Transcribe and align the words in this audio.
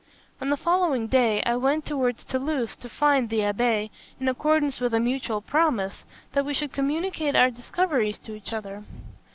"On 0.41 0.49
the 0.49 0.57
following 0.57 1.05
day, 1.05 1.43
I 1.45 1.55
went 1.57 1.85
towards 1.85 2.25
Toulouse 2.25 2.75
to 2.77 2.89
find, 2.89 3.29
the 3.29 3.41
abbé, 3.41 3.91
in 4.19 4.27
accordance 4.27 4.79
with 4.79 4.95
a 4.95 4.99
mutual 4.99 5.41
promise, 5.41 6.05
that 6.33 6.43
we 6.43 6.55
should 6.55 6.73
communicate 6.73 7.35
our 7.35 7.51
discoveries 7.51 8.17
to 8.23 8.33
each 8.33 8.51
other. 8.51 8.83